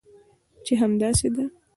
[0.65, 1.43] چې همداسې ده؟